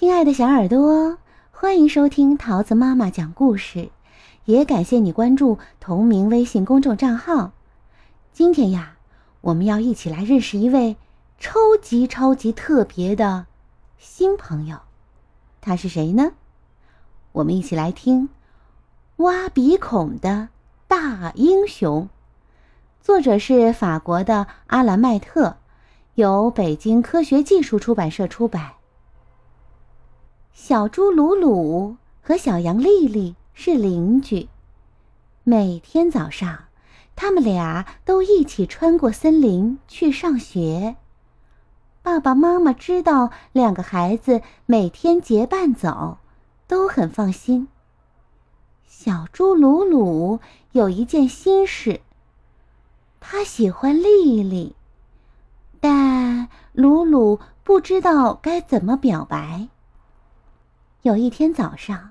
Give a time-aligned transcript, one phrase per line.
[0.00, 1.18] 亲爱的小耳朵，
[1.50, 3.90] 欢迎收听桃子妈妈讲故事，
[4.44, 7.50] 也感谢你关注同名微信公众账号。
[8.32, 8.92] 今天呀，
[9.40, 10.96] 我们要一起来认识一位
[11.40, 13.46] 超级超级特别的
[13.98, 14.78] 新朋友，
[15.60, 16.30] 他是谁呢？
[17.32, 18.28] 我们一起来听
[19.24, 20.50] 《挖鼻孔的
[20.86, 22.04] 大英雄》，
[23.04, 25.56] 作者是法国的阿兰麦特，
[26.14, 28.74] 由北京科学技术出版社出版。
[30.60, 34.48] 小猪鲁鲁和小羊丽丽是邻居，
[35.44, 36.64] 每天早上，
[37.14, 40.96] 他们俩都一起穿过森林去上学。
[42.02, 46.18] 爸爸妈妈知道两个孩子每天结伴走，
[46.66, 47.68] 都很放心。
[48.84, 50.40] 小猪鲁鲁
[50.72, 52.00] 有一件心事，
[53.20, 54.74] 他喜欢丽丽，
[55.80, 59.68] 但鲁鲁不知道该怎么表白。
[61.02, 62.10] 有一天早上，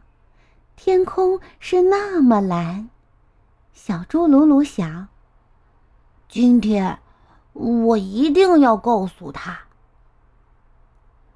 [0.77, 2.89] 天空是那么蓝，
[3.73, 5.09] 小猪鲁鲁想：
[6.29, 6.99] 今天
[7.51, 9.59] 我一定要告诉他。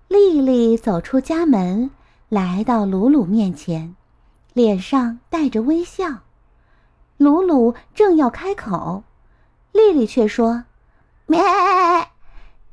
[0.07, 1.91] 丽丽走出家门，
[2.29, 3.97] 来到鲁鲁面前，
[4.53, 6.19] 脸上带着微笑。
[7.17, 9.03] 鲁鲁正要开口，
[9.73, 10.63] 丽丽却说
[11.27, 11.41] ：“咩，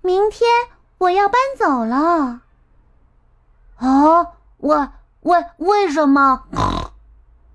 [0.03, 0.49] 明天
[0.99, 2.43] 我要搬走了。”
[3.79, 4.35] 哦！
[4.59, 4.89] 为
[5.21, 6.45] 为为什么？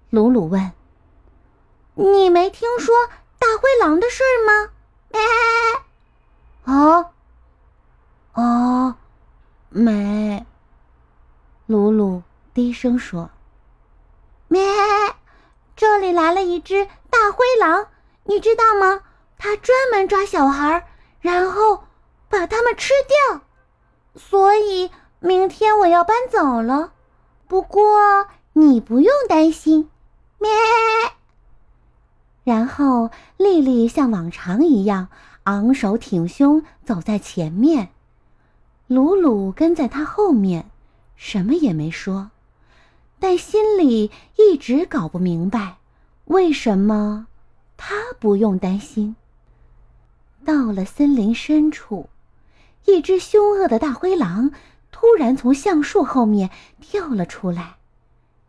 [0.10, 0.72] 鲁鲁问。
[1.96, 2.94] 你没听说
[3.40, 4.70] 大灰狼的事儿吗？
[6.66, 7.12] 啊
[8.42, 8.98] 啊，
[9.70, 10.46] 没。
[11.68, 13.30] 鲁鲁低声说
[14.48, 14.62] ：“咩，
[15.76, 17.88] 这里来了一只大灰狼，
[18.24, 19.02] 你知道吗？
[19.38, 20.88] 它专门抓小孩，
[21.20, 21.84] 然后
[22.30, 22.94] 把他们吃
[23.30, 23.42] 掉。
[24.16, 24.90] 所以
[25.24, 26.92] 明天我要搬走了。”
[27.48, 29.90] 不过你不用担心，
[30.40, 30.50] 咩。
[32.44, 35.10] 然后丽丽像往常一样
[35.44, 37.90] 昂首挺胸走在前面，
[38.88, 40.72] 鲁鲁跟在她后面，
[41.16, 42.32] 什么也没说，
[43.20, 45.78] 但心里一直搞不明白，
[46.26, 47.28] 为什么
[47.78, 49.16] 他不用担心。
[50.44, 52.10] 到了森林深处，
[52.86, 54.52] 一只凶恶的大灰狼。
[55.04, 56.50] 突然从橡树后面
[56.80, 57.76] 跳了出来，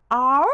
[0.07, 0.45] 嗷！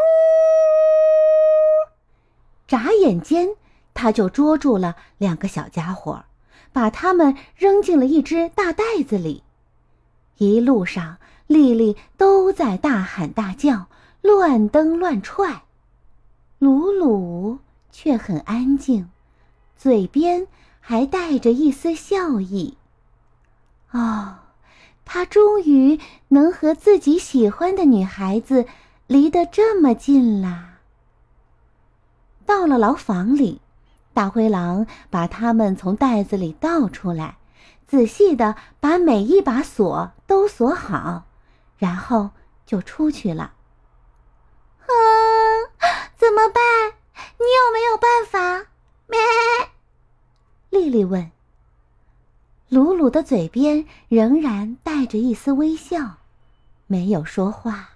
[2.67, 3.49] 眨眼间，
[3.93, 6.25] 他就捉住了两个小家伙，
[6.73, 9.43] 把他们扔进了一只大袋子里。
[10.39, 13.85] 一路上，丽丽都在大喊大叫，
[14.21, 15.61] 乱蹬乱踹，
[16.57, 17.59] 鲁鲁
[17.91, 19.07] 却很安静，
[19.77, 20.47] 嘴边
[20.79, 22.75] 还带着一丝笑意。
[23.91, 24.39] 哦。
[25.05, 28.65] 他终于能和自己喜欢的女孩子
[29.07, 30.79] 离得这么近啦。
[32.45, 33.61] 到了牢房里，
[34.13, 37.37] 大灰狼把他们从袋子里倒出来，
[37.87, 41.25] 仔细的把每一把锁都锁好，
[41.77, 42.31] 然后
[42.65, 43.53] 就出去了。
[44.81, 45.69] 嗯，
[46.17, 46.61] 怎么办？
[47.39, 48.67] 你有没有办法？
[49.07, 49.19] 咩？
[50.69, 51.31] 丽丽问。
[52.71, 56.19] 鲁鲁的嘴边仍然带着一丝微笑，
[56.87, 57.89] 没有说话。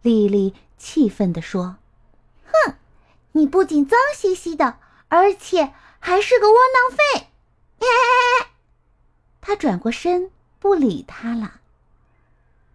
[0.00, 1.74] 丽丽气愤地说
[2.46, 2.74] ：“哼，
[3.32, 4.76] 你不仅脏兮兮的，
[5.08, 7.26] 而且还是个窝囊废！”
[9.42, 10.30] 他转过身
[10.60, 11.54] 不理他了。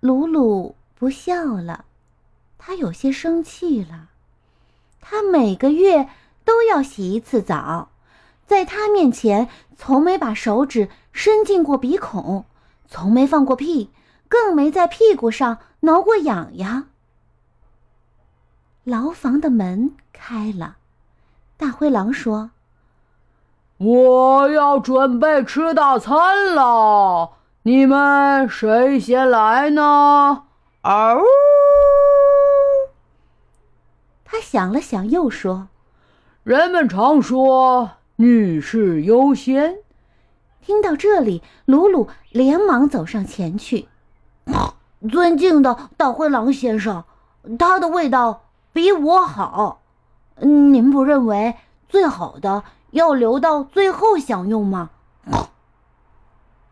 [0.01, 1.85] 鲁鲁不笑了，
[2.57, 4.09] 他有些生气了。
[4.99, 6.09] 他每个月
[6.43, 7.87] 都要洗一次澡。
[8.49, 12.45] 在他面前，从没把手指伸进过鼻孔，
[12.87, 13.91] 从没放过屁，
[14.27, 16.87] 更没在屁股上挠过痒痒。
[18.83, 20.77] 牢房的门开了，
[21.57, 22.49] 大灰狼说
[23.77, 30.45] ：“我要准备吃大餐了，你们谁先来呢？”
[30.81, 31.21] 嗷！
[34.25, 35.67] 他想了想，又说
[36.41, 39.77] ：“人们常说。”女士优先。
[40.59, 43.87] 听到这里，鲁鲁连忙走上前去。
[45.09, 47.05] 尊敬的大灰狼先生，
[47.57, 48.41] 它的味道
[48.73, 49.79] 比我好。
[50.41, 51.55] 您不认为
[51.87, 54.89] 最好的要留到最后享用吗？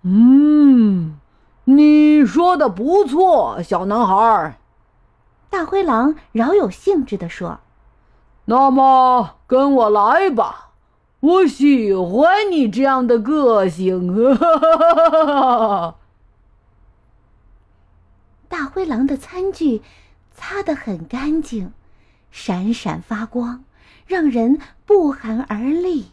[0.02, 1.18] 嗯，
[1.64, 4.60] 你说的不错，小男孩。
[5.50, 7.62] 大灰狼饶有兴致地说
[8.44, 10.66] ：“那么，跟我来吧。”
[11.20, 15.96] 我喜欢你这样的个性，哈哈哈哈
[18.48, 19.82] 大灰狼的餐具
[20.36, 21.74] 擦得很干净，
[22.30, 23.64] 闪闪发光，
[24.06, 26.12] 让人不寒而栗。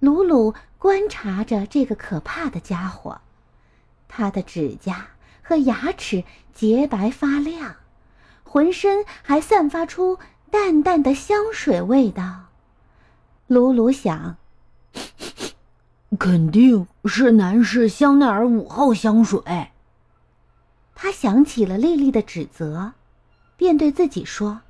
[0.00, 3.22] 鲁鲁观察着这个可怕的家伙，
[4.06, 5.08] 他的指甲
[5.42, 7.76] 和牙齿洁白发亮，
[8.44, 10.18] 浑身还散发出
[10.50, 12.47] 淡淡的香水味道。
[13.48, 14.36] 鲁鲁想。
[16.18, 19.40] 肯定是男士香奈儿五号香水。
[20.94, 22.92] 他想起了丽丽的指责，
[23.56, 24.60] 便对自己说：“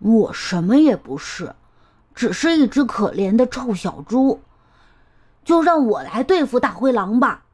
[0.00, 1.54] 我什么也不是，
[2.16, 4.40] 只是一只可怜的臭小猪。
[5.44, 7.44] 就让我来对付大灰狼吧。”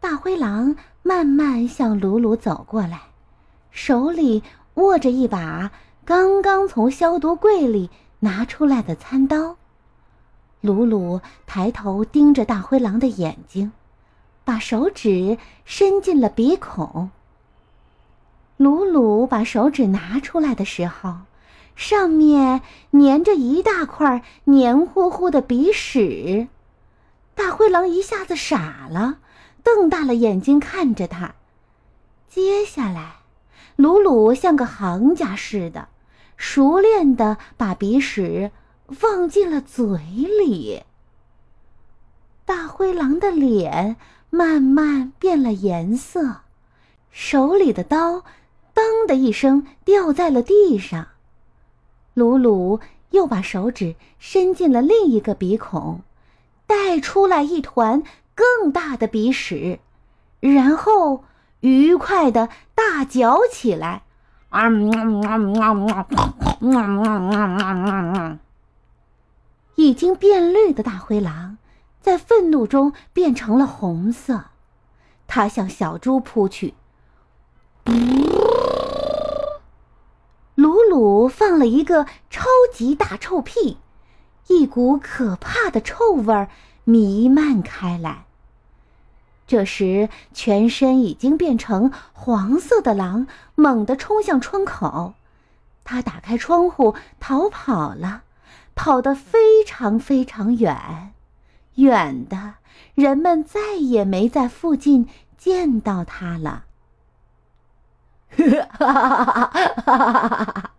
[0.00, 3.00] 大灰狼慢慢向鲁鲁走过来，
[3.70, 4.42] 手里
[4.74, 5.70] 握着一把
[6.10, 9.54] 刚刚从消毒柜里拿出来的餐刀。
[10.60, 13.70] 鲁鲁抬头盯着大灰狼的眼睛，
[14.44, 17.12] 把手指伸进了鼻孔。
[18.56, 21.18] 鲁鲁把手指拿出来的时候，
[21.76, 22.60] 上面
[22.90, 26.48] 粘着一大块黏糊糊的鼻屎。
[27.36, 29.18] 大灰狼一下子傻了，
[29.62, 31.36] 瞪大了眼睛看着他。
[32.28, 33.18] 接下来，
[33.76, 35.86] 鲁鲁像个行家似的，
[36.40, 38.50] 熟练的把鼻屎。
[38.92, 39.86] 放进了嘴
[40.42, 40.82] 里。
[42.44, 43.96] 大灰狼的脸
[44.30, 46.38] 慢慢变了颜色，
[47.12, 48.24] 手里的刀
[48.74, 51.06] “当”的一声掉在了地上。
[52.14, 56.00] 鲁鲁又把手指伸进了另一个鼻孔，
[56.66, 58.02] 带出来一团
[58.34, 59.78] 更大的鼻屎，
[60.40, 61.22] 然后
[61.60, 64.02] 愉快的大嚼起来。
[64.50, 64.68] 啊
[69.76, 71.56] 已经变绿的大灰狼，
[72.00, 74.44] 在愤怒中变成了红色。
[75.26, 76.74] 它向小猪扑去。
[80.56, 83.78] 鲁鲁放了一个超级大臭屁，
[84.48, 86.48] 一股可怕的臭味
[86.84, 88.26] 弥漫开来。
[89.50, 93.26] 这时，全身已经变成黄色的狼
[93.56, 95.14] 猛地冲向窗口，
[95.82, 98.22] 他打开窗户逃跑了。
[98.76, 101.12] 跑得非常非常远，
[101.74, 102.54] 远的
[102.94, 106.64] 人们再也没在附近见到他了。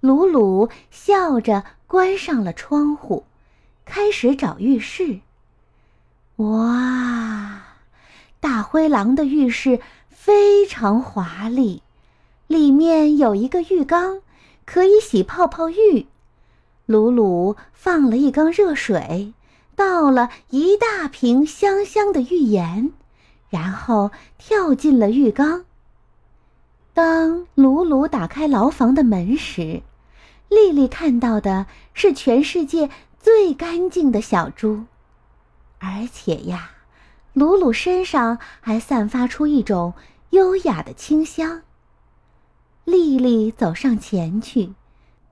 [0.00, 3.24] 鲁鲁笑着关上了窗户，
[3.84, 5.20] 开始找浴室。
[6.36, 7.51] 哇，
[8.42, 9.78] 大灰狼的浴室
[10.08, 11.80] 非常华丽，
[12.48, 14.20] 里面有一个浴缸，
[14.64, 16.08] 可以洗泡泡浴。
[16.86, 19.32] 鲁鲁放了一缸热水，
[19.76, 22.90] 倒了一大瓶香香的浴盐，
[23.48, 25.64] 然后跳进了浴缸。
[26.92, 29.82] 当鲁鲁打开牢房的门时，
[30.48, 32.90] 丽丽看到的是全世界
[33.20, 34.86] 最干净的小猪，
[35.78, 36.72] 而且呀，
[37.32, 39.94] 鲁鲁身上还散发出一种
[40.30, 41.62] 优雅的清香。
[42.84, 44.74] 丽丽走上前去，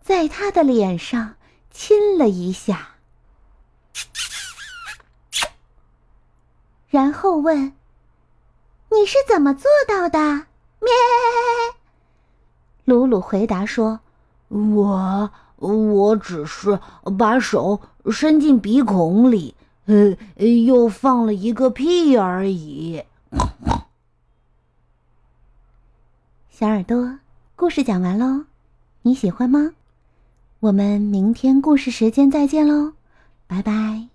[0.02, 1.34] 在他的脸上。
[1.72, 2.96] 亲了一下，
[6.88, 7.74] 然后问
[8.90, 10.18] ：“你是怎么做到的？”
[10.82, 10.90] 咩。
[12.84, 14.00] 鲁鲁回答说
[14.50, 16.80] ：“我我只是
[17.16, 17.80] 把手
[18.10, 19.54] 伸进鼻孔里，
[19.86, 23.04] 呃，又放了一个屁而已。”
[26.50, 27.18] 小耳朵，
[27.56, 28.44] 故事讲完喽，
[29.02, 29.72] 你喜欢吗？
[30.60, 32.92] 我们明天故事时间再见喽，
[33.46, 34.09] 拜拜。